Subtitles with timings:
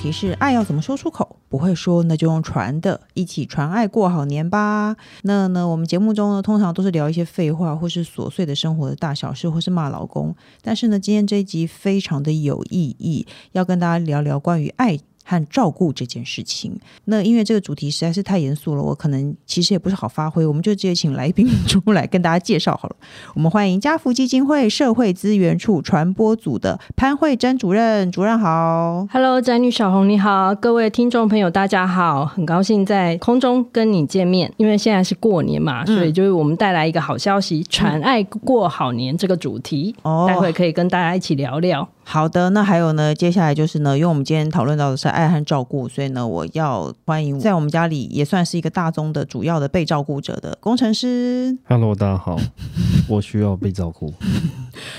[0.00, 1.36] 提示爱要怎么说出口？
[1.50, 4.96] 不会说，那就用传的，一起传爱过好年吧。
[5.24, 10.34] 那呢，我们节目中呢，通常都是聊一些废话，或是琐碎的生活的大小事，或是骂老公。
[10.62, 14.98] 但是呢，今天这一集非常的有意义，要跟大家聊聊关于爱。
[15.30, 22.96] 和照顾这件事情，那因为这个主题实在是太严肃了，我可能其实也不是好发挥，我们就直接请来宾 出来跟大家介绍好了。
[23.34, 29.06] 我们欢迎家福基金会社会资源处传播组的潘慧珍主任，主任好。
[29.12, 34.52] Hello，宅女小红你好，各位听众朋友大家好，很高兴在空中跟你见面。
[34.56, 41.88] 因为现在是过年嘛，所以就是我们带来一个好消息，传爱过好年这个主题，哦，待会可以跟大家一起聊聊。
[42.02, 43.14] 好的，那还有呢？
[43.14, 51.56] 接下来就是呢，因为我们今天讨论到的是爱和照顾，所以呢，我要欢迎在我们家里也算是一个大宗的主要的被照顾者的工程师。
[51.68, 52.36] Hello，大家好，
[53.08, 54.12] 我需要被照顾。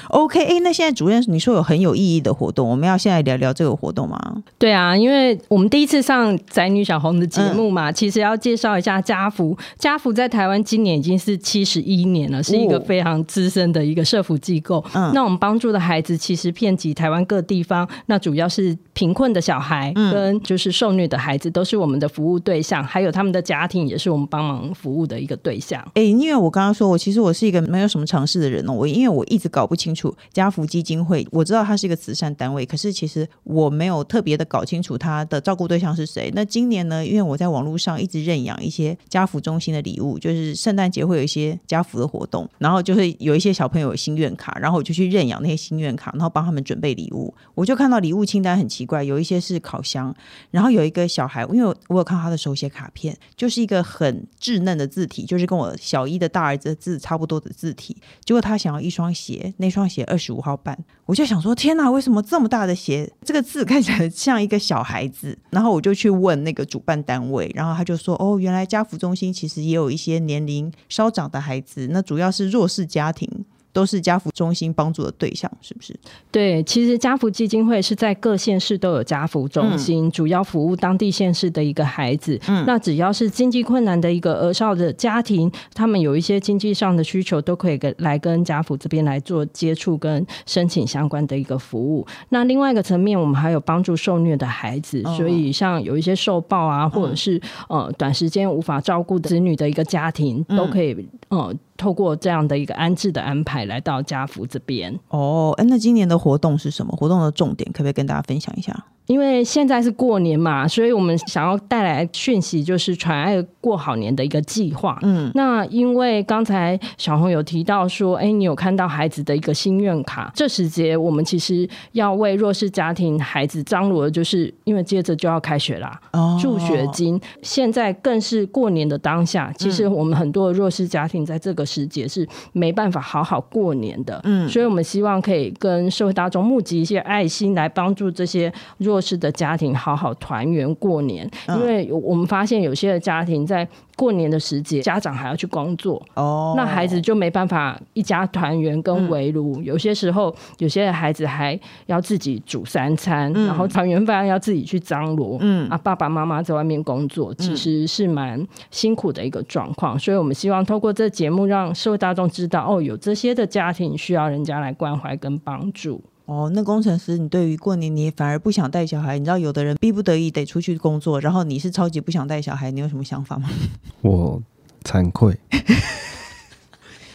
[0.10, 4.18] OK，哎，那现在主任你说有很有意义的活动，我们要现在聊聊这个活动吗？
[4.58, 9.58] 对啊，因为我们第一次上宅女小红的节目嘛，嗯、其实要介绍一下家福。
[9.78, 14.84] 家福在台湾今年已经是七十一年了，是一个非常资深的一个社福机构。
[14.94, 25.82] 嗯，那我们帮助的孩子其实遍及台湾各地方，那主要是贫困的小孩跟就是受虐的孩子都是我们的服务对象，还有他们的家庭也是我们帮忙服务的一个对象。
[25.96, 36.32] 哎，因为我刚刚说我其实我是一个没有什么常识的人哦，我因为我一直搞不清楚家福基金会，我知道它是一个慈善单位，可是其实我没有特别的搞清楚它的照顾对象是谁。
[36.36, 47.34] 那今年呢，因为我在网络上一直认养一些家福中心的礼物，就是圣诞节会有一些家福的活动，然后就会有一些小朋友有心愿卡，然后我就去认养那些心愿卡，然后帮他们准备礼物。
[47.56, 50.14] 我就看到礼物清单很奇怪，有一些是烤箱，
[50.50, 57.96] 然后有一个小孩，因为我有看他的手写卡片，就是一个很稚嫩的字体，就是跟我小一的大儿子的字差不多的字体。
[58.26, 65.38] 结果他想要一双鞋，那双鞋二十五号半，我就想说天哪，为什么这么大的鞋，这个字看起来像一个小孩子？
[65.52, 73.30] 然后我就去问那个主办单位，然后他就说哦，原来家福中心其实也有一些年龄稍长的孩子，那主要是弱势家庭。
[73.74, 75.98] 都是家福中心帮助的对象，是不是？
[76.32, 82.40] 对，其实家福基金会是在各县市都有家福中心，嗯、主要服务当地县市的一个孩子。
[82.48, 92.06] 嗯，那只要是经济困难的一个儿少的家庭，他们有一些经济上的需求，都可以跟来跟家福这边来做接触跟申请相关的一个服务。
[92.30, 97.38] 那另外一个层面，我们还有帮助受虐的孩子，哦、所以像有一些受暴啊，或者是、
[97.70, 100.96] 嗯、呃短时间无法照顾子女的一个家庭，都可以
[101.30, 101.54] 呃。
[101.82, 106.96] 透过这样的一个安置的安排来到家福这边哦，哎，那今年的活动是什么？
[106.96, 108.86] 活动的重点可不可以跟大家分享一下？
[109.12, 114.98] 因为现在是过年嘛，所以我们想要带来讯息，就是传爱过好年的一个计划。
[115.02, 127.20] 嗯，那因为刚才小红有提到说，哎，你有看到孩子的一个心愿卡，这时节我们其实要为弱势家庭孩子张罗的，就是因为接着就要开学啦，哦，助学金。
[127.42, 134.22] 现在更是过年的当下，其实我们很多的弱势家庭在这个时节是没办法好好过年的。
[134.24, 139.01] 嗯，所以我们希望可以跟社会大众募集一些爱心，来帮助这些弱。
[139.02, 143.68] 是的家庭好好团圆过年，因为我们发现有些的家庭在
[143.98, 149.58] 过年的时节，家长还要去工作哦，那孩子就没办法一家团圆跟围炉。
[149.58, 155.38] 嗯、有些时候，有些的孩子还要自己煮三餐，嗯、然后团圆饭要自己去张罗。
[155.42, 159.98] 嗯啊，爸爸妈妈在外面工作，其实是蛮辛苦的一个状况。
[160.00, 166.02] 所以我们希望透过这节目，让社会大众知道，哦，有这些的家庭需要人家来关怀跟帮助。
[166.26, 169.20] 哦，那工程师，你对于过年你反而不想带小孩？
[169.20, 173.50] 你知道有的人逼不得已得出去工作，然后你是超级不想带小孩，你有什么想法吗？
[174.02, 174.42] 我
[174.84, 175.38] 惭愧，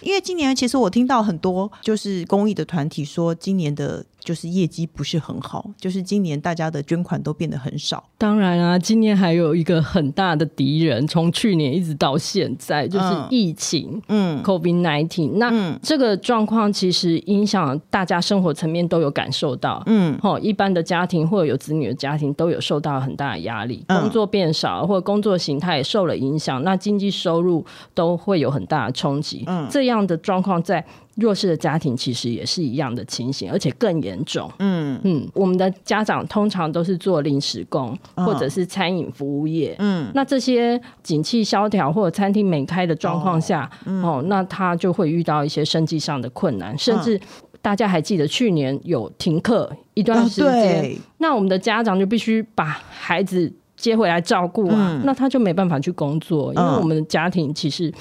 [0.03, 4.05] 因为今年其实我听到很多就是公益的团体说，今年的。
[4.26, 8.03] 就是业绩不是很好，就是今年大家的捐款都变得很少。
[8.19, 15.34] 当然啊，今年还有一个很大的敌人，从去年一直到现在就是疫情，嗯，COVID-19。
[15.37, 27.64] 那这个状况其实影响大家生活层面都有感受到，嗯，齁，一般的家庭或者有子女的家庭都有受到很大的压力，工作变少，或者工作形态也受了影响，那经济收入
[27.94, 29.44] 都会有很大的冲击。
[29.46, 30.84] 嗯，这样的状况在。
[31.17, 34.51] 弱势的家庭其实也是一样的情形，而且更严重。
[34.59, 39.75] 嗯嗯，我们的家长通常都是做临时工，或者是餐饮服务业。
[39.79, 47.21] 嗯，那这些景气萧条或者餐厅没开的状况下，哦，嗯、哦，那他就会遇到一些生计上的困难，甚至。
[47.63, 57.93] 大家还记得去年有停课一段时间，哦、那我们的家长就必须把孩子接回来照顾啊，嗯、那他就没办法去工作，因为我们的家庭其实。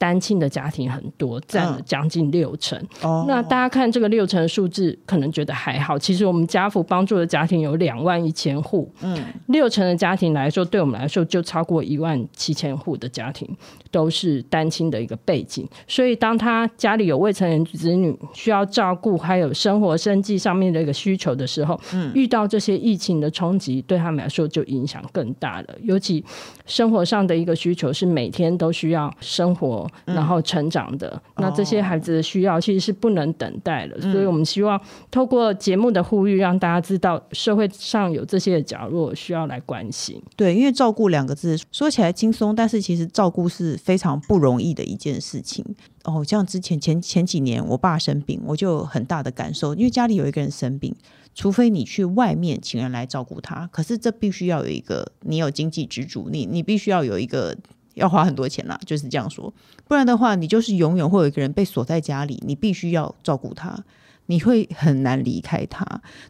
[0.00, 2.82] 单亲的家庭很多，占了将近六成。
[3.04, 5.98] 嗯、那大家看这个六成数字，可能觉得还好。
[5.98, 13.46] 其实我们家扶帮助的家庭有两万一千户，嗯，六成的家庭来说，对我们来说就超过一万七千户的家庭
[13.90, 15.68] 都是单亲的一个背景。
[15.86, 25.66] 所以，当他家里有未成年子女需要照顾，还有生活生计上面的一个需求的时候，嗯，遇到这些疫情的冲击，对他们来说就影响更大了。
[25.82, 26.24] 尤其
[26.64, 29.89] 生活上的一个需求是每天都需要生活。
[30.04, 40.22] 然后成长的，嗯、那这些孩子的需要其实是不能等待的，哦、所以我们希望透过节目的呼吁，让大家知道社会上有这些的角落需要来关心。
[40.36, 45.64] 对，因为照顾两个字说起来轻松，但是其实照顾是非常不容易的一件事情。
[46.04, 50.94] 哦，像之前前前几年我爸生病，我就有很大的感受，因为家里有一个人生病，
[51.34, 57.56] 除非你去外面请人来照顾他，可是这必须要有一个你有经济支柱，你你必须要有一个。
[57.94, 59.52] 要花很多钱啦，就是这样说，
[59.86, 63.84] 不然的话，你就是永远会有一个人被锁在家里，你必须要照顾他，
[64.26, 65.84] 你会很难离开他。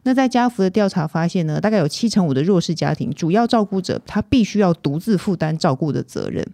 [0.05, 6.47] 那在家福的调查发现呢，大概有七成五的弱势家庭，主要照顾者他必须要独自负担照顾的责任。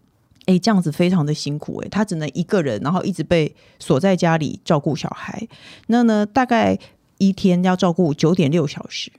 [0.46, 5.48] 诶，这样子非常的辛苦诶，他只能一个人，然后一直被锁在家里照顾小孩。
[5.88, 6.78] 那呢，大概
[7.18, 9.10] 一天要照顾九点六小时，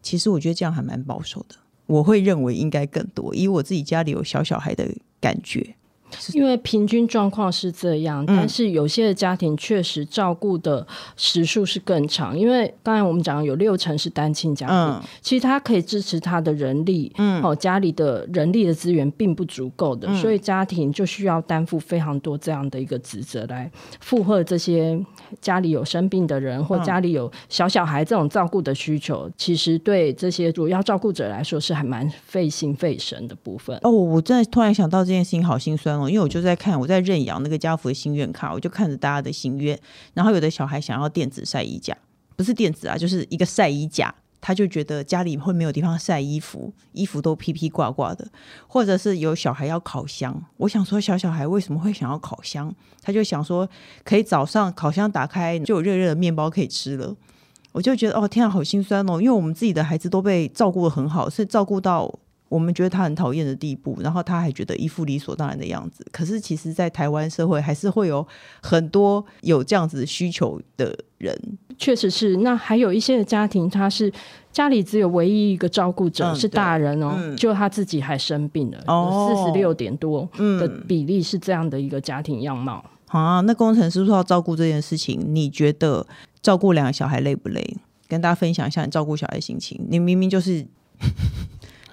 [0.00, 1.56] 其实我觉得这样还蛮保守的。
[1.86, 4.88] 我会认为应该更多，以我自己家里有小小孩的
[5.20, 5.74] 感觉。
[6.32, 10.86] 因为平均状况是这样，但是有些的家庭确实照顾的
[11.16, 12.38] 时数是更长。
[12.38, 23.70] 因为刚才我们讲有六成是单亲家庭，嗯、其实他可以支持他的人力，嗯，哦，家里的人力的资源并不足够的，嗯、所以家庭就需要担负非常多这样的一个职责来
[24.00, 24.98] 负荷这些
[25.40, 29.28] 家里有生病的人或家里有小小孩这种照顾的需求。
[29.36, 33.76] 其实对这些主要照顾者来说是还蛮费心费神的部分。
[33.82, 35.95] 哦，我真的突然想到这件事情，好心酸。
[36.10, 39.78] 因为我就在看，我在认养那个家福的心愿卡，我就看着大家的心愿。
[40.14, 41.96] 然后有的小孩想要电子晒衣架，
[42.36, 48.26] 不是电子啊，就是一个晒衣架，他就觉得家里会没有地方晒衣服，衣服都披披挂挂的。
[48.66, 52.74] 或者是有小孩要烤箱，我想说小小孩为什么会想要烤箱？
[53.02, 53.68] 他就想说
[54.04, 57.14] 可以早上烤箱打开就有热热的面包可以吃了。
[57.72, 62.18] 我就觉得哦天啊，好心酸哦，因为我们自己的孩子都被照顾得很好，是照顾到。
[62.56, 66.02] 我们觉得他很讨厌的地步，然后他还觉得一副理所当然的样子。
[66.10, 68.26] 可是其实，在台湾社会还是会有
[68.62, 71.38] 很多有这样子需求的人。
[71.76, 72.38] 确实是。
[72.38, 74.10] 那还有一些的家庭，他是
[74.50, 80.26] 家里只有唯一一个照顾者、嗯、是大人哦，嗯、就他自己还生病了，四十六点多
[80.58, 82.82] 的比例是这样的一个家庭样貌。
[83.06, 86.06] 好啊，那工程师说要照顾这件事情，你觉得
[86.40, 87.76] 照顾两个小孩累不累？
[88.08, 89.78] 跟大家分享一下你照顾小孩的心情。
[89.90, 90.66] 你明明就是。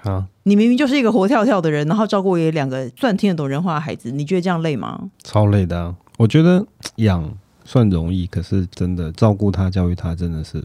[0.04, 0.26] 啊！
[0.44, 5.10] 你明明就是一个活跳跳的人，然后照顾也两个算听得懂人话的孩子，你觉得这样累吗？
[5.22, 5.94] 超累的啊！
[6.18, 6.64] 我觉得
[6.96, 7.28] 养
[7.64, 10.62] 算容易，可是真的照顾他、教育他，真的是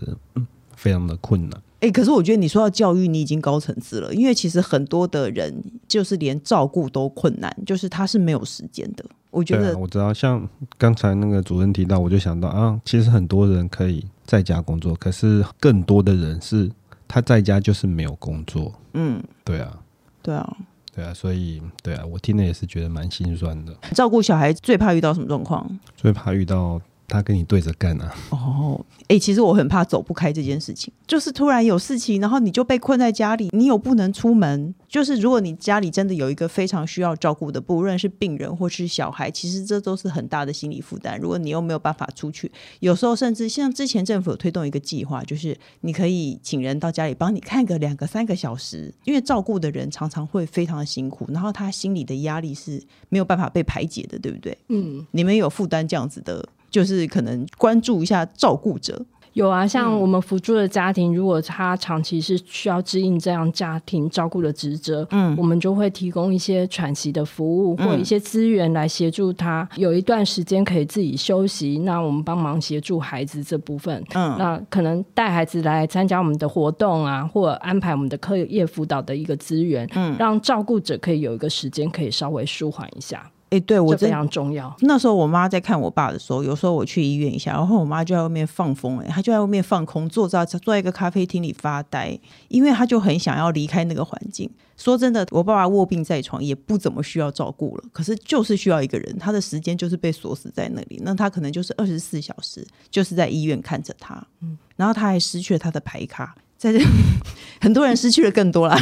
[0.76, 1.60] 非常的困难。
[1.82, 9.06] 哎、欸，可是我觉得你说到教育，你已经高层次了，因为其实很多的人就是连照顾都困难，就是他是没有时间的。
[9.32, 10.46] 我觉得、啊、我知道，像
[10.78, 16.70] 刚才那个主任提到，我就想到啊，其实很多人可以在家工作，可是更多的人是。
[17.10, 19.78] 他在家就是没有工作，嗯，对啊，
[20.22, 20.58] 对啊，
[20.96, 23.76] 对啊，所以对啊，我听了也是觉得蛮心酸的。
[23.94, 25.68] 照顾小孩最怕遇到什么状况？
[25.98, 26.80] 最怕遇到。
[27.10, 28.16] 他跟你对着干啊！
[28.30, 34.74] 哦，哎，其实我很怕走不开这件事情，就是突然有事情，然后你就被困在家里，你又不能出门。
[34.88, 41.20] 就是如果你家里真的有一个非常需要照顾的，不论是病人或是小孩，其实这都是很大的心理负担。
[41.20, 54.58] 如果你又没有办法出去，有时候甚至像之前政府有推动一个计划，就是你可以请人到家里帮你看个两个三个小时，因为照顾的人常常会非常的辛苦，然后他心里的压力是没有办法被排解的，对不对？
[54.70, 56.48] 嗯，你们有负担这样子的。
[56.70, 71.78] 就是可能关注一下照顾者，有啊，像我们辅助的家庭，嗯、如果他长期是需要支应这样家庭照顾的职责，嗯，我们就会提供一些喘息的服务或一些资源来协助他，有一段时间可以自己休息。
[71.80, 83.32] 那我们帮忙协助孩子这部分，嗯，那可能带孩子来参加我们的活动啊，或者安排我们的课业辅导的一个资源，嗯，让照顾者可以有一个时间可以稍微舒缓一下。
[83.50, 84.76] 哎，对我非常重要。
[84.82, 94.50] 那时候我妈在看我爸的时候，有时候我去医院一下，然后我妈就在外面放风，哎，她就在外面放空，坐在坐在一个咖啡厅里发呆，因为她就很想要离开那个环境。
[94.78, 106.80] 说真的，我爸爸卧病在床，也不怎么需要照顾了，可是就是需要一个人，他的时间就是被锁死在那里，那他可能就是二十四小时就是在医院看着他，嗯，然后他还失去了他的牌卡，在这
[107.60, 108.80] 很多人失去了更多啦。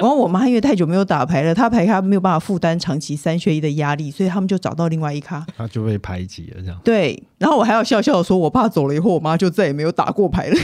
[0.00, 6.80] 然后我妈因为太久没有打牌了，她牌咖没有办法负担长期三缺一的压力，所以他们就找到另外一咖，她就被排挤了这样。
[6.82, 10.56] 对，然后我还要笑笑的说，我爸走了以后，我妈就再也没有打过牌了，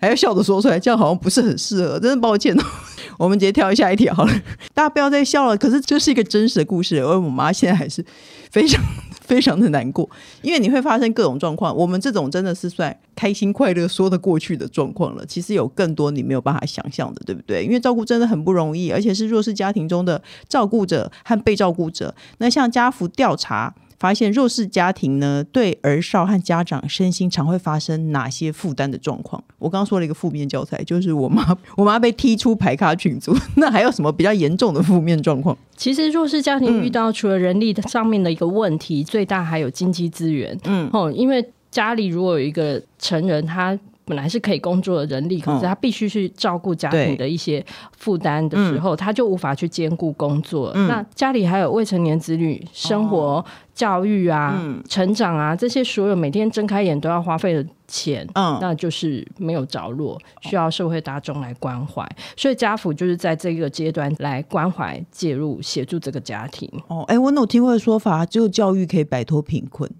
[0.00, 2.64] 还要笑着说出来，这样好像不是很适合，真的抱歉哦。
[3.16, 4.32] 我们直接跳下一题好了，
[4.74, 5.56] 大家不要再笑了。
[5.56, 8.04] 可是这是一个真实的故事，而我妈现在还是
[8.50, 8.82] 非常。
[9.28, 10.08] 非常的难过，
[10.40, 11.76] 因为你会发生各种状况。
[11.76, 15.24] 我们这种真的是算开心快乐说得过去的状况了。
[15.26, 17.62] 其实有更多你没有办法想象的，对不对？
[17.62, 22.14] 因为照顾真的很不容易，而且是弱势家庭中的照顾者和被照顾者。
[22.38, 23.74] 那像家福调查。
[23.98, 29.42] 发现弱势家庭呢，对儿少和家长身心常会发生哪些负担的状况？
[29.58, 33.36] 我刚刚说了一个负面教材，就是我妈， 我妈被踢出排咖群组。
[33.56, 35.56] 那还有什么比较严重的负面状况？
[35.76, 40.58] 其实弱势家庭遇到除了人力上面的一个问题，嗯、最大还有经济资源。
[40.64, 43.78] 嗯，哦，因为家里如果有一个成人，他
[44.08, 47.64] 本来是可以工作的人力，可是他必须去照顾家庭的一些
[47.96, 50.72] 负担的时候，他就无法去兼顾工作。
[50.74, 62.08] 嗯、那家里还有未成年子女生活、哦、教育啊、嗯、成长啊这些，所有每天睁开眼都要花费的钱，嗯，那就是没有着落，需要社会大众来关怀。
[62.36, 66.70] 所以家父就是在这个阶段来关怀、介入、协助这个家庭。
[66.88, 69.90] 哦，哎，我有听过的说法，只有教育可以摆脱贫困。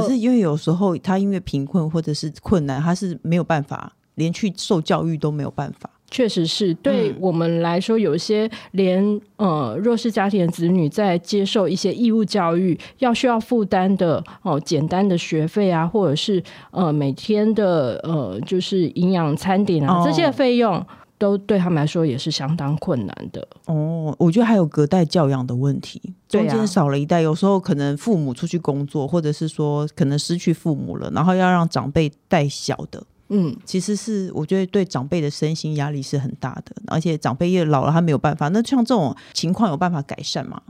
[0.00, 5.90] 可是因为有时候他因为贫困或者是困难，他是没有办法连去受教育都没有办法。
[6.10, 9.02] 确实是对我们来说，有一些连
[9.36, 20.84] 呃弱势家庭的子女在接受一些义务教育要需要负担的哦、呃、简单的学费啊，或者是呃每天的呃就是营养餐点啊、哦、这些费用。
[21.22, 24.12] 都对他们来说也是相当困难的哦。
[24.18, 38.48] 我觉得还有隔代教养的问题，中间少了一代，有时候可能父母出去工作，或者是说可能失去父母了，然后要让长辈带小的，嗯，其实是我觉得对长辈的身心压力是很大的，而且长辈也老了，他没有办法。
[38.48, 40.60] 那像这种情况有办法改善吗？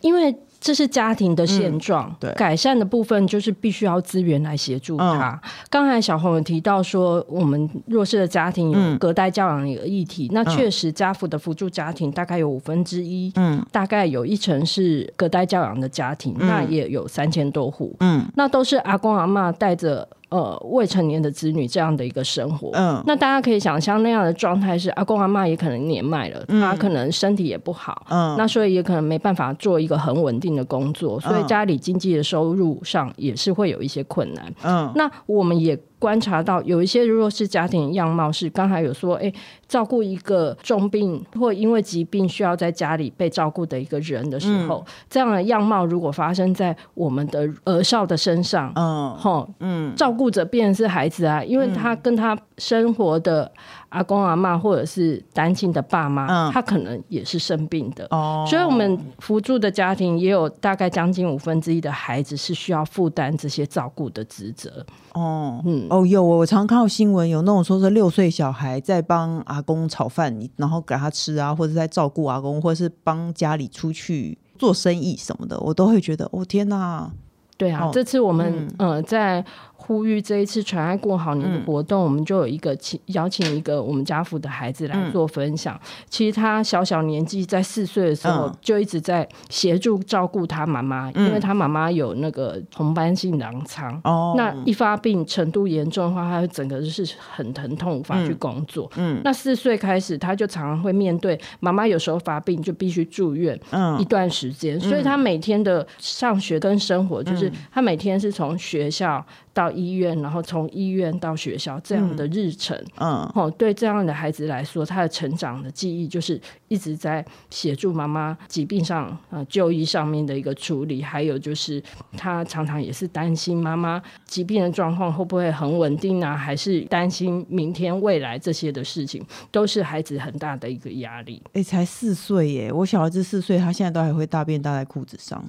[0.00, 5.38] 因为这是家庭的现状，嗯、对，改善的部分就是必须要资源来协助他。
[5.44, 20.08] 嗯、刚才小红有提到说，我们弱势的家庭有隔代教养的一个议题，嗯、那确实家父的辅助家庭大概有五分之一，嗯，大概有一成是隔代教养的家庭，嗯、那也有三千多户，嗯，那都是阿公阿妈带着。
[20.30, 35.78] 呃，未成年的子女这样的一个生活，嗯，那大家可以想象那样的状态是阿公阿妈也可能年迈了，嗯、他可能身体也不好，嗯，那所以也可能没办法做一个很稳定的工作，所以家里经济的收入上也是会有一些困难，嗯，那我们也。
[36.04, 39.32] 观察到有一些弱势家庭样貌是，刚才有说，哎，
[39.66, 53.50] 照顾一个重病或因为疾病需要在家里被照顾的一个人的时候，嗯、这样的样貌如果发生在我们的儿少的身上，嗯，吼，嗯，照顾者变成是孩子啊，因为他跟他生活的。
[53.94, 64.84] 阿公阿妈或者是单亲的爸妈，嗯、他可能也是生病的，哦、所以我们扶助的家庭也有大概将近五分之一的孩子是需要负担这些照顾的职责。
[65.12, 77.08] 哦，嗯，哦，有我常看到新闻，有那种说是六岁小孩在帮阿公炒饭，然后给他吃啊，或者在照顾阿公，或者是帮家里出去做生意什么的，我都会觉得，哦天哪！
[77.56, 79.44] 对啊，哦、这次我们、嗯、呃在。
[79.86, 85.74] 呼吁这一次传爱过好年的活动，嗯、我们就有一个请邀请一个我们家福的孩子来做分享。
[85.74, 94.00] 嗯、其实他小小年纪在四岁的时候就一直在协助照顾他妈妈，嗯、因为他妈妈有那个红斑性狼疮。
[94.04, 98.90] 哦，那一发病程度严重的话，他整个就是很疼痛，无法去工作。
[98.96, 103.58] 嗯，那四岁开始，他就常常会面对妈妈有时候发病就必须住院
[103.98, 109.22] 一段时间，嗯、所以他每天的上学跟生活就是他每天是从学校。
[109.54, 121.82] 到医院，然后从医院到学校这样的日程，嗯，哦，对这样的孩子来说，他的成长的记忆就是一直在协助妈妈疾病上呃就医上面的一个处理，还有就是
[122.16, 131.42] 他常常也是担心妈妈疾病的状况会不会很稳定啊，还是担心明天未来这些的事情，都是孩子很大的一个压力。
[131.52, 135.42] 哎，才四岁耶，我小儿子四岁，他现在都还会大便搭在裤子上，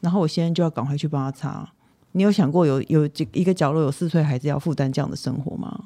[0.00, 1.68] 然后我现在就要赶快去帮他擦。
[2.12, 5.80] 你有想过有有几一个角落有四岁孩子要负担这样的生活吗？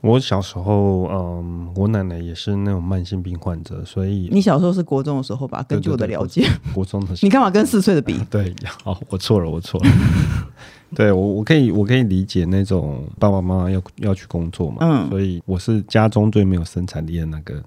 [0.00, 5.60] 我小时候，嗯，我奶奶也是那种慢性病患者，所以你小时候是国中的时候吧？
[5.68, 8.16] 根据我的了解，国中的时候， 你干嘛跟四岁的比？
[8.30, 9.90] 对，好，我错了，我错了。
[10.94, 17.60] 对我，我可以，我可以理解那种爸爸妈妈要要去工作嘛，嗯，所以我是家中最没有生产力的那个。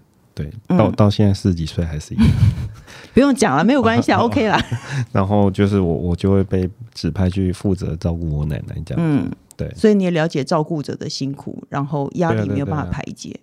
[0.44, 2.28] 对，到到现在四十几岁还是一样，
[3.14, 4.60] 不用讲了，没有关系啊， OK 啦。
[5.12, 9.04] 然后就是我，我就会被指派去负责照顾我奶奶这样。
[9.04, 9.72] 嗯，对。
[9.76, 13.40] 所以你也了解照顾者的辛苦，然后压力没有办法排解。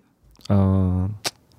[0.49, 1.11] 嗯、呃，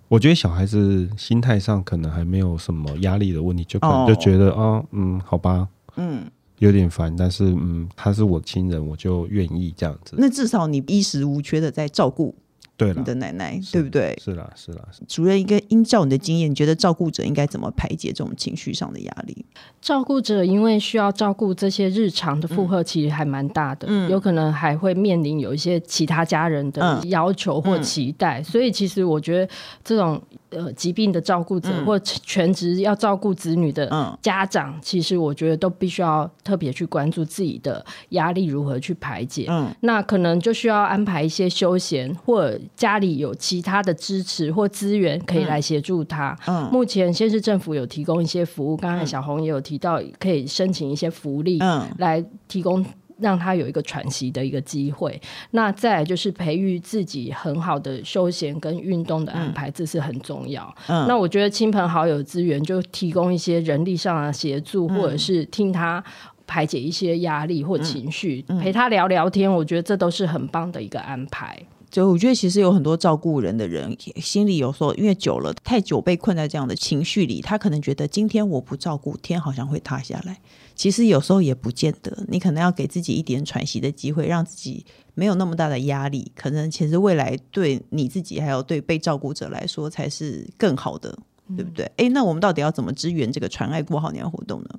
[0.07, 5.67] 我觉得小孩子心态上可能还没有什么压力的问题，就可能就觉得啊、哦，嗯，好吧，
[5.97, 6.23] 嗯，
[6.57, 10.15] 有点烦，但是嗯，他是我亲人，我就愿意这样子。
[10.17, 12.35] 那至少你衣食无缺的在照顾。
[12.79, 14.17] 对你的奶奶，对不对？
[14.23, 14.87] 是啦，是啦。
[15.07, 19.45] 主任，一个依照你的经验，你觉得照顾者应该怎么排解这种情绪上的压力？
[19.81, 30.21] 照顾者因为需要照顾这些日常的负荷，其实还蛮大的，嗯，有可能还会面临有一些其他家人的要求或期待，嗯，所以其实我觉得这种。
[30.51, 39.45] 呃，疾病的照顾者、嗯、或全职要照顾子女的家长，嗯、其实我觉得都必须要特别去关注自己的压力如何去排解。
[39.47, 46.37] 嗯，那可能就需要安排一些休闲，或者家里有其他的支持或资源可以来协助他。
[46.47, 52.85] 嗯，目前先是政府有提供一些服务，刚才小红也有提到，可以申请一些福利，嗯，来提供。
[53.21, 55.21] 让他有一个喘息的一个机会，
[55.51, 60.73] 那再来就是培育自己很好的休闲跟运动的安排，嗯、这是很重要。
[60.87, 66.01] 嗯、那我觉得亲朋好友资源就提供一些人力上的协助，嗯、或者是听他
[66.47, 71.61] 排解一些压力或情绪，陪他聊聊天，我觉得这都是很棒的一个安排。
[71.89, 80.39] 就我觉得，其实有很多照顾人的人，心里有时候因为久了太久被困在这样的情绪里，他可能觉得今天我不照顾，天好像会塌下来。
[80.75, 86.31] 其实有时候也不见得，你可能要给自己一点喘息的机会，让自己没有那么大的压力。
[86.35, 91.17] 可能其实未来对你自己还有对被照顾者来说才是更好的，
[91.57, 91.85] 对不对？
[91.97, 94.69] 哎、嗯，那我们到底要怎么支援这个传爱过好年活动呢？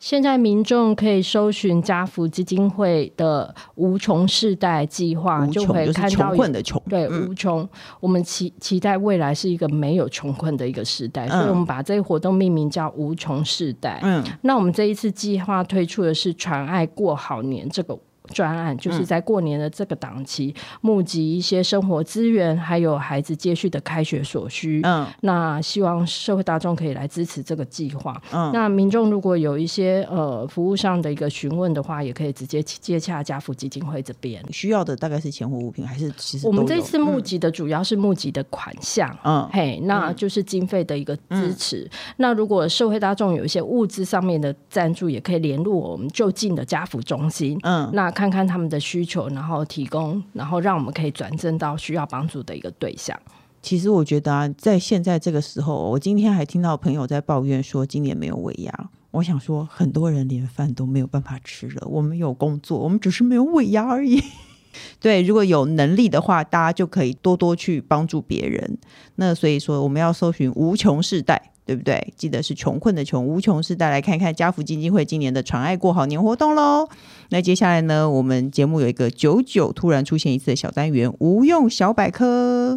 [0.00, 7.68] 现在民众可以搜寻家福基金会的无穷世代计划，就会看到穷困的穷，对无穷。
[8.00, 14.00] 我们期期待未来是一个没有穷困的一个时代，所以我们把这个活动命名叫无穷世代。
[14.02, 17.96] 嗯，那我们这一次计划推出的是传爱过好年这个。
[18.32, 24.80] 专案就是在过年的这个档期，嗯、募集一些生活资源，还有孩子接续的开学所需。
[24.84, 28.20] 嗯，那希望社会大众可以来支持这个计划。
[28.32, 34.40] 嗯，那民众如果有一些呃服务上的一个询问的话，也可以直接接洽家福基金会这边。
[34.52, 39.10] 需要的大概是钱或物品，还是其实我们这次募集的主要是募集的款项。
[39.24, 41.80] 嗯，嘿，那就是经费的一个支持。
[41.82, 47.58] 嗯、那如果社会大众有一些物资上面的赞助，也可以联络我们就近的家福中心。
[47.62, 48.08] 嗯，那。
[48.20, 53.18] 看看他们的需求，然后提供，然后让我们可以转正到需要帮助的一个对象。
[53.62, 58.90] 其实我觉得啊，在现在这个时候，我今天还听到朋友在抱怨说今年没有尾牙。
[59.12, 61.86] 我想说，很多人连饭都没有办法吃了。
[61.88, 64.22] 我们有工作，我们只是没有尾牙而已。
[65.00, 68.78] 对，如果有能力的话，大家就可以多多去帮助别人。
[69.16, 71.50] 那所以说，我们要搜寻无穷世代。
[71.64, 72.12] 对不对？
[72.16, 73.90] 记得是穷困的穷，无穷世代。
[73.90, 76.88] 来看看家福基金会今年的传爱过好年活动喽。
[77.28, 82.76] 那接下来呢，我们节目有一个久久突然出现一次的小单元——无用小百科，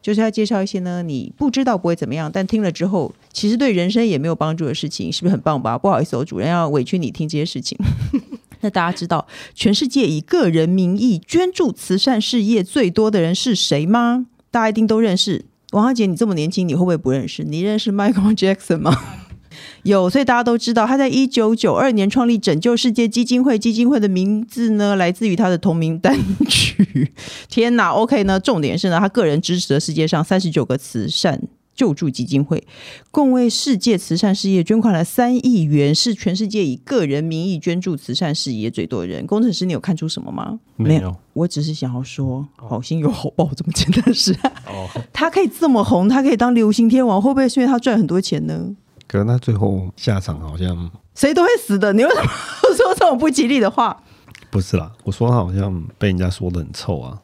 [0.00, 5.76] 就是要介绍一些呢你不知道不会怎么样，但听了之后其实对人生也没有帮助的事情，是不是很棒吧？
[5.76, 7.76] 不好意思，我主任要委屈你听这些事情。
[8.62, 14.26] 那大家知道全世界以个人名义捐助慈善事业最多的人是谁吗？
[14.50, 15.46] 大家一定都认识。
[15.72, 17.44] 王小姐，你这么年轻，你会不会不认识？
[17.44, 18.96] 你认识 Michael Jackson 吗？
[19.82, 27.12] 有，所以大家都知道，他在一九九二年创立拯救世界基金会，基金会的名字呢，来自于他的同名单曲。
[27.48, 28.38] 天哪，OK 呢？
[28.38, 31.40] 重点是呢，他个人支持了世界上三十九个慈善。
[31.80, 32.62] 救助基金会
[33.10, 39.26] 共为世界慈善事业捐款了三亿元，是全世界以个人名义捐助慈善事业最多的人。
[39.26, 40.60] 工程师，你有看出什么吗？
[40.76, 44.36] 没有，我只是想要说，好心有好报这么简单的事。
[44.66, 48.76] 哦， 他可以这么红，他可以当流行天王，会不会是因为他赚很多钱呢？
[49.08, 51.94] 可能他最后下场好像谁都会死的。
[51.94, 52.28] 你为什么
[52.76, 54.02] 说这种不吉利的话？
[54.50, 57.18] 不是啦，我说他好像被人家说的很臭啊。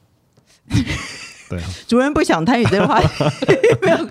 [1.49, 3.07] 对啊，主任不想参与这个话题。
[3.83, 4.09] 没有，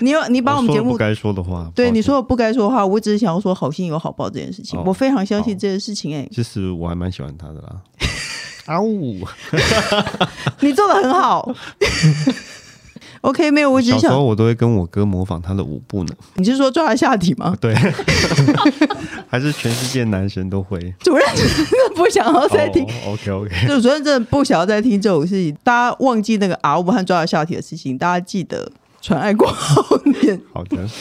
[0.00, 6.22] 你有你把我们节目不该说的话，对你说我不该说的话，我只是想要说好心有好报这件事情，哦、我非常相信这件事情、欸。
[6.22, 7.76] 哎，其实我还蛮喜欢他的啦。
[8.68, 9.26] 啊呜，
[10.60, 11.54] 你做的很好。
[13.22, 16.14] OK，没有，我只想，小时候我都会跟我哥模仿他的舞步呢。
[16.36, 17.56] 你是说抓他下体吗？
[17.60, 17.74] 对，
[19.28, 20.78] 还是全世界男神都会？
[21.00, 22.82] 主任真的不想要再听。
[23.04, 25.56] Oh, OK OK，就主任真的不想要再听这种事情。
[25.62, 30.40] 大家忘记那个啊，我和抓他下体的事情，大家记得传爱过后面。
[30.52, 30.88] 好的。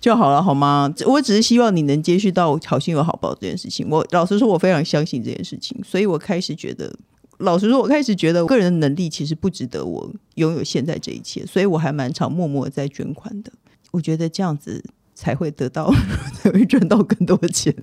[0.00, 0.88] 就好了，好吗？
[1.06, 3.84] 我只是希望你能接续到好心有好报这件事情。
[3.90, 6.88] 我老实说，我非常相信这件事情，所以我开始觉得，
[7.38, 13.52] 老实说，我开始觉得我个人的能力其实不值得我拥有现在这一切，所以我还蛮常默默在捐款的。
[13.90, 15.92] 我觉得这样子才会得到，
[16.34, 17.74] 才会赚到更多的钱。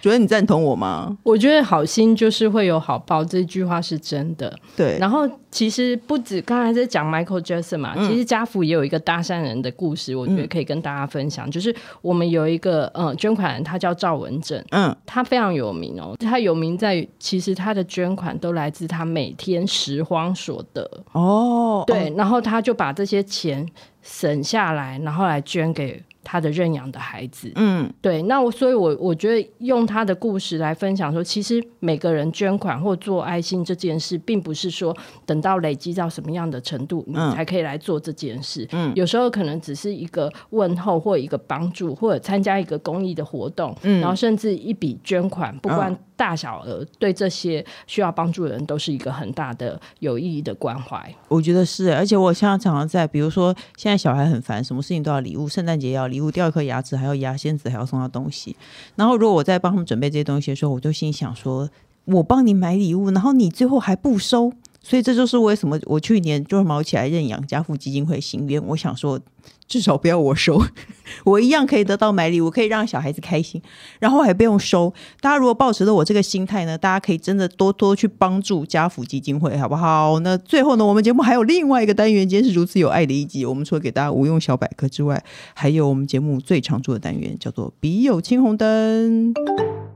[0.00, 1.16] 主任，你赞同我吗？
[1.22, 4.56] 我觉得好心就是会有好报，这句话是真的。
[4.76, 11.48] 对，然后其实不止刚才在讲 Michael Jackson 嘛，嗯、其实家福也有一个搭讪人的故事，我觉得可以跟大家分享。
[11.48, 23.68] 嗯、就是我们有一个呃捐款人，他叫赵文正，嗯，他非常有名哦，他有名在于其实他的捐款都来自他每天拾荒所得哦，对，哦、然后他就把这些钱
[24.00, 26.02] 省下来，然后来捐给。
[26.22, 38.66] 他的认养的孩子，嗯，对，那我所以我，我我觉得用他的故事来分享说，其实每个人捐款或做爱心这件事，并不是说等到累积到什么样的程度，你才可以来做这件事。
[38.72, 51.12] 嗯，有时候可能只是一个问候，或一个帮助，或者参加一个公益的活动，嗯，然后甚至一笔捐款，不管大小额，对这些需要帮助的人，都是一个很大的有意义的关怀。
[51.26, 56.20] 我觉得是，而且我现在常常在，比如说现在小孩很烦，什么事情都要礼物，圣诞节要礼物。
[56.20, 58.54] 礼物掉一颗牙齿，还要牙仙子，还要送他东西。
[58.94, 61.66] 然后，如果我在帮他们准备这些东西的时候，我就心想说：
[62.04, 64.52] 我帮你买礼物，然后你最后还不收。
[64.82, 68.64] 所以这就是为什么我去年就是毛起来认养家福基金会心愿。
[68.66, 69.20] 我想说，
[69.68, 70.60] 至少不要我收，
[71.24, 73.60] 我一样可以得到买礼物，可以让小孩子开心，
[73.98, 74.92] 然后还不用收。
[75.20, 80.18] 大家如果抱持着我这个心态呢，大家可以真的多多去帮助家福基金会，好不好？
[80.20, 83.44] 那最后呢，我们节目还有另外一个单元，今天是如此有爱的一集。
[83.44, 85.22] 我们除了给大家无用小百科之外，
[85.54, 89.34] 还有我们节目最常做的单元，叫做“笔友青红灯”。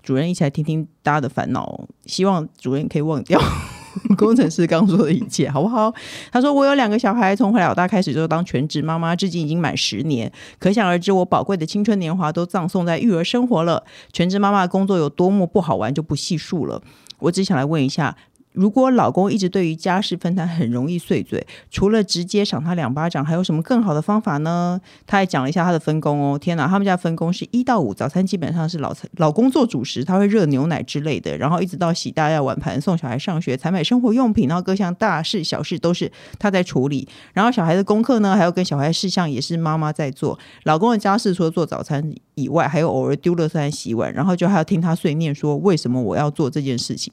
[0.05, 3.41] 主任一起来听听大家的烦恼，希望主任可以忘掉。
[4.19, 5.93] 工程师刚说的一切，好不好？
[6.33, 10.31] 他说：“我有两个小孩，从怀老大开始就当全职妈妈，至今已经满十年。
[10.59, 13.83] 可想而知，我宝贵的青春年华都葬送在育儿生活了。
[14.13, 16.83] 全职妈妈的工作有多么不好玩，就不细数了。
[17.19, 18.17] 我只想来问一下。”
[18.55, 24.81] 如果老公一直对于家事分摊很容易碎嘴，除了直接赏他两巴掌，还有什么更好的方法呢？
[25.09, 26.39] 他还讲了一下他的分工哦。
[26.39, 37.09] 天哪，他们家分工是一到五，早餐基本上是老老公做主食，他会热牛奶之类的，然后一直到洗大家碗盘、送小孩上学、采买生活用品，然后各项大事小事都是他在处理。
[37.33, 40.39] 然后小孩的功课呢，还有跟小孩事项也是妈妈在做。
[40.63, 47.13] 老公的家事除了做早餐以外，还有偶尔丢垃圾、洗碗，然后就还要听他碎念说为什么我要做这件事情。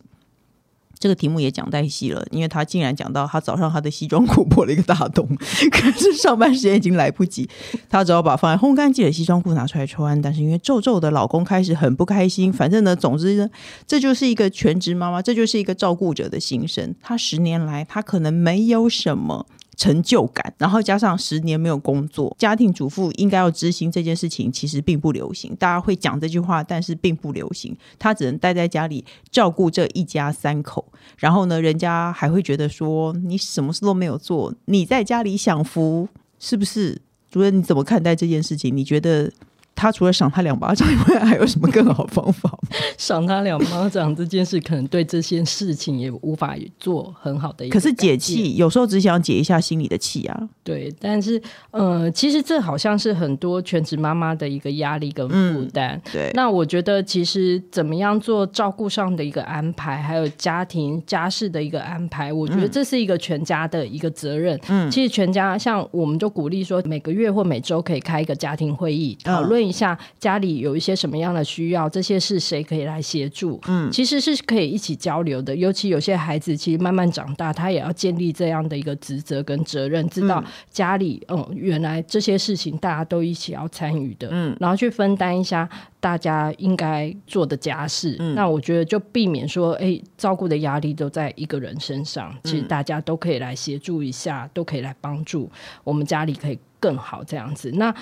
[1.01, 5.27] 这个题目也讲太细了，因为他竟然讲到他早上他的西装裤破了一个大洞，
[5.73, 7.49] 可是上班时间已经来不及，
[7.89, 10.21] 他只好把放在烘干机的西装裤拿出来穿。
[10.21, 13.49] 但是因为皱皱的老公开始很不开心，反正呢，总之呢，
[13.87, 16.93] 这就是一个全职妈妈，这就是一个照顾者的心声。
[17.01, 19.47] 她十年来，她可能没有什么。
[19.77, 25.55] 成就感，然后加上十年没有工作，家庭主妇应该要知心这件事情其实并不流行。
[25.55, 27.75] 大家会讲这句话，但是并不流行。
[27.97, 30.85] 他只能待在家里照顾这一家三口，
[31.17, 36.07] 然后呢，人家还会觉得说你什么事都没有做，你在家里享福，
[36.39, 37.01] 是不是？
[37.29, 38.75] 主任，你怎么看待这件事情？
[38.75, 39.31] 你觉得？
[39.75, 42.69] 他除了赏他两巴掌以外，还有什么更好方法吗？
[42.97, 47.67] 赏他两巴掌这件事，可能对这件事情也无法做很好的。
[47.69, 50.49] 可是解气，有时候只想解一下心里的气啊。
[50.63, 55.99] 对，但是呃，其实这好像是很多全职妈妈的一个压力跟负担。
[56.05, 64.59] 嗯，对，那我觉得其实怎么样做照顾上的一个安排，还有家庭家事的一个安排，我觉得这是一个全家的一个责任。
[64.67, 69.60] 嗯，其实全家像我们就鼓励说，每个月或每周可以开一个家庭会议，讨论。
[69.65, 73.59] 一下家里有一些什么样的需要，这些是谁可以来协助？
[73.67, 75.55] 嗯，其实是可以一起交流的。
[75.55, 85.67] 尤其有些孩子其实慢慢长大，他也要建立这样的一个职责跟责任，知道家里嗯，原来这些事情大家都一起要参与的，嗯，然后去分担一下
[85.99, 88.15] 大家应该做的家事。
[88.19, 92.35] 嗯，那我觉得就避免说，哎，照顾的压力都在一个人身上。
[92.43, 95.49] 其实大家都可以来协助一下，都可以来帮助
[95.83, 97.71] 我们家里可以更好这样子。
[97.75, 97.93] 那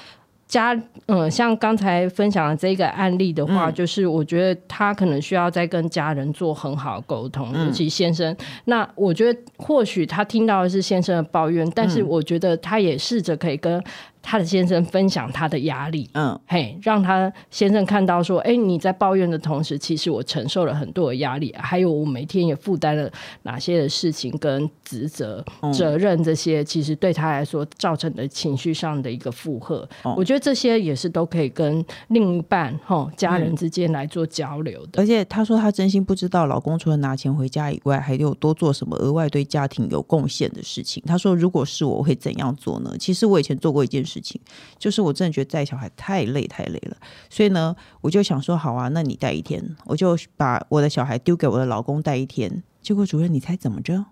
[0.50, 8.36] 家，嗯，像刚才分享的这个案例的话，嗯、就是我觉得他可能需要再跟家人做很好的沟通，嗯、尤其先生。
[8.66, 13.82] 那我觉得或许他听到的是先生的抱怨，但是我觉得他也试着可以跟。
[14.30, 23.12] 他的先生分享他的压力，嗯，嘿，让他先生看到说，哎，你在抱怨的同时，其实我承受了很多的压力，还有我每天也负担了
[23.42, 35.02] 哪些的事情跟职责、嗯、责任，这些其实对他来说造成的情绪上的一个负荷，嗯、我觉得这些也是都可以跟另一半、吼家人之间来做交流的。
[35.02, 41.02] 而且他说他真心不知道老公除了拿钱回家以外，还有多做什么额外对家庭有贡献的事情。
[41.08, 42.96] 他说，如果是我，我会怎样做呢？
[43.00, 44.40] 其实我以前做过一件事情，
[44.78, 46.98] 就是我真的觉得带小孩太累太累了，
[47.30, 52.64] 所以呢，我就想说，好啊，那你带一天，我就把我的小孩丢给我的老公带一天。
[52.82, 54.06] 结果主任，你猜怎么着？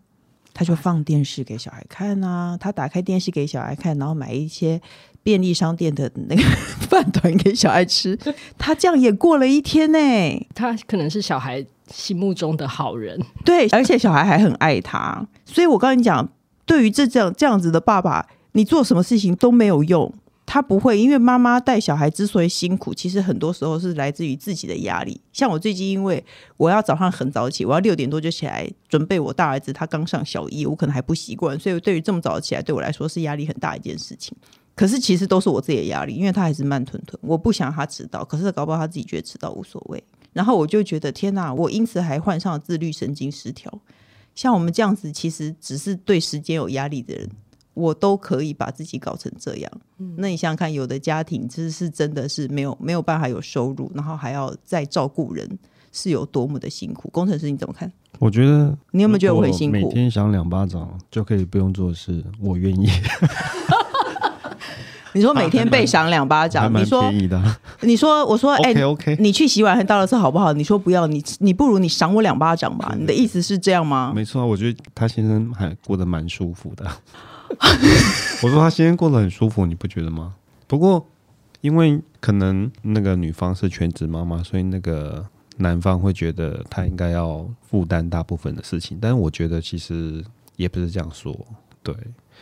[0.54, 4.82] 他就放电视给小孩看啊，他打开电视给小孩看，然后买一些
[5.22, 6.42] 便利商店的那个
[6.90, 8.18] 饭团给小孩吃。
[8.58, 10.48] 他这样也过了一天呢、欸。
[10.56, 15.28] 他可能是小孩心目中的好人，对，而且小孩还很爱他。
[15.46, 16.28] 所以我跟你讲，
[16.66, 18.28] 对于这这样这样子的爸爸。
[18.58, 20.12] 你做什么事情都没有用，
[20.44, 25.22] 他不会，因为妈妈带小孩之所以辛苦，其实很多时候是来自于自己的压力。
[25.32, 26.26] 像我最近，因为
[26.58, 34.36] 我要早上很早起，我要六点多就起来准备我大儿子，他刚上小一，我可能还不习惯，所以对于这么早起来，对我来说是压力很大一件事情。
[34.74, 40.04] 可是其实都是我自己的压力，因为他还是慢吞吞，我不想他迟到，可是搞不好他自己觉得迟到无所谓。
[40.34, 43.72] 然后我就觉得天哪，我因此还患上了自律神经失调。
[44.34, 47.30] 像我们这样子，其实只是对时间有压力的人。
[47.78, 55.48] 我都可以把自己搞成这样，嗯、那你想想看，有的家庭其实是真的是没有没有办法有收入，然后还要再照顾人，
[55.92, 57.08] 是有多么的辛苦。
[57.10, 57.92] 工程师你怎么看？
[58.18, 59.78] 我觉得你有没有觉得我很辛苦？
[59.78, 62.90] 每天想两巴掌就可以不用做事，我愿意。
[65.14, 67.12] 你说每天被赏两巴掌，你说
[67.82, 70.54] 你说我说哎 OK，你去洗碗和倒垃圾好不好？
[70.54, 72.96] 你说不要，你你不如你赏我两巴掌吧。
[73.00, 74.12] 你的意思是这样吗？
[74.16, 76.86] 没错，我觉得他先生还过得蛮舒服的。
[78.44, 80.36] 我说他今天过得很舒服，你不觉得吗？
[80.68, 81.06] 不过
[81.62, 85.26] 因为可能那个女方是全职妈妈，所以那个
[85.58, 89.00] 男方会觉得他应该要负担大部分的事情。
[89.02, 90.24] 但是我觉得其实
[90.56, 91.36] 也不是这样说。
[91.82, 91.96] 对，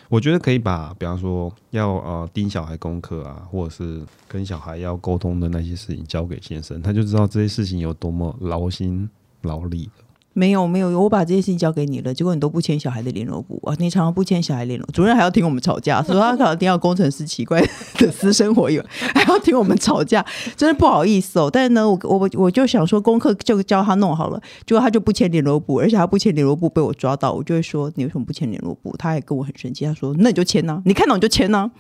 [0.10, 9.08] 我觉得可以把，比方说要呃盯小孩功课啊，或者是跟小孩要沟通的那些事情交给先生，他就知道这些事情有多么劳心
[9.44, 9.90] 劳力。
[10.38, 13.74] 没有没有，我把这些事情交给你了，结果你都不签小孩的联络簿啊！
[13.80, 17.62] 你常常不签小孩联络，主任还要听我们吵架，说他可能听到工程师奇怪
[17.98, 20.24] 的私生活，有还要听我们吵架，
[20.58, 21.50] 真的不好意思哦。
[21.50, 28.94] 但是呢，我我我就想说，功课就教他弄好了，结果他就不签联络簿，而且他不签联络簿被我抓到，我就会说你为什么不签联络簿？
[28.98, 31.72] 他还跟我很生气，他说那你就签呐，你看到你就签呐。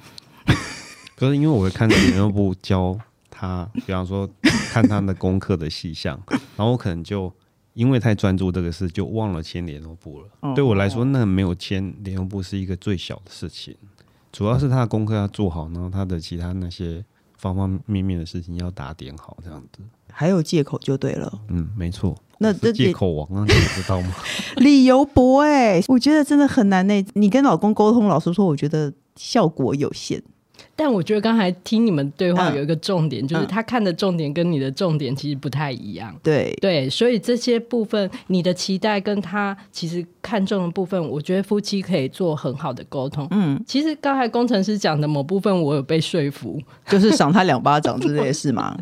[1.17, 2.97] 可是因为我会看联络簿教
[3.29, 4.29] 他，比方说
[4.71, 6.17] 看他的功课的细项，
[6.55, 7.33] 然后我可能就。
[7.75, 10.27] 因为太专注这个事，就忘了签联络簿了。
[10.39, 13.75] 哦、对我来说，那没有签联络簿是一个最小的事情，
[14.31, 17.05] 主要是他的功课要做好，然后他的其他那些
[17.38, 19.83] 方方面面的事情要打点好，这样子。
[20.09, 21.41] 还有借口就对了。
[21.49, 22.15] 嗯，没错。
[22.38, 24.13] 那这借口王啊，你知道吗？
[24.57, 27.05] 理由薄哎、欸，我觉得真的很难呢、欸。
[27.13, 30.21] 你跟老公沟通，老实说，我觉得效果有限。
[30.77, 36.13] 但我觉得刚才听你们对话有一个重点，嗯、就是他看的重点跟你的重点其实不太一样。
[36.21, 43.25] 对对，所以这些部分你的期待跟他其实看重的部分，我觉得夫妻可以做很好的沟通。
[43.31, 48.77] 嗯，其实刚才工程师讲的某部分，我有被说服， 就是赏他两巴掌之类的事吗？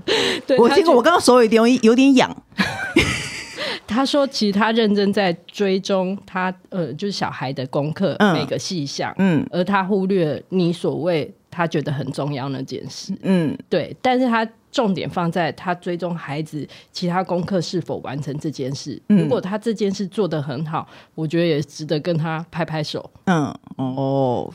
[0.48, 2.36] 对， 我听过，我刚刚手有点有点痒。
[3.86, 11.32] 他说，其实他认真在追踪他呃，就是小孩的功课、嗯、每个细项，嗯，而他忽略你所谓。
[11.54, 19.00] 他觉得很重要那件事，嗯，对，但是他重点放在他追踪孩子其他功课是否完成这件事。
[19.10, 23.08] 嗯、如果他这件事做得很好，我觉得也值得跟他拍拍手。
[23.26, 24.52] 嗯，哦，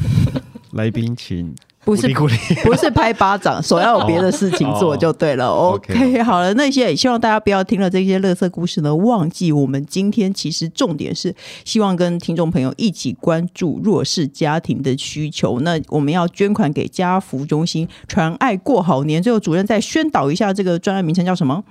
[0.72, 1.54] 来宾请。
[1.86, 2.08] 不是
[2.66, 5.46] 不是拍巴掌，手要有别的事情做就对了。
[5.46, 6.24] Oh, OK，, okay.
[6.24, 11.32] 好了，那些也希望大家不要听了这些乐色故事呢，忘记我们今天其实重点是
[11.64, 15.60] 希望跟听众朋友一起关注弱势家庭的需求。
[15.60, 19.22] 那我们要捐款给家福中心，传爱过好年。
[19.22, 21.62] 最后，主任再宣导一下这个专案名称叫什么？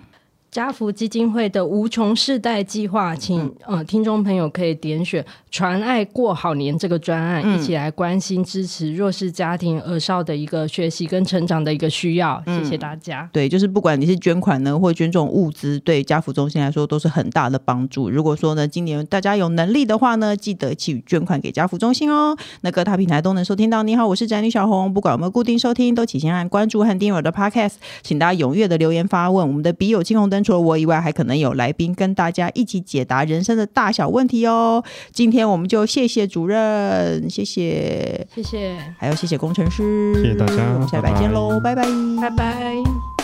[0.56, 12.42] 家福基金会的无穷世代计划，请呃听众朋友可以点选“传爱过好年”这个专案，嗯、一起来关心支持弱势家庭儿少的一个学习跟成长的一个需要。
[12.46, 13.24] 谢谢大家。
[13.24, 18.10] 嗯、对，就是不管你是捐款呢，或捐这种物资，对家福中心来说都是很大的帮助。
[18.10, 22.34] 如果说呢，今年大家有能力的话呢，记得去捐款给家福中心哦。
[22.62, 23.84] 那各大平台都能收听到。
[23.84, 24.94] 你好，我是宅女小红。
[24.94, 27.74] 不管有没有固定收听，都请先按关注和订阅我的 Podcast。
[28.02, 29.46] 请大家踊跃的留言发问。
[29.46, 30.45] 我们的笔友青红灯。
[30.46, 34.84] 除了我以外，还可能有来宾跟大家一起解答人生的大小问题哦。
[35.12, 41.84] 今天我们就谢谢主任，谢谢，谢谢，还有谢谢工程师，谢谢大家，我们下礼拜见喽，拜拜，
[42.22, 42.30] 拜拜。
[42.30, 43.15] 拜拜。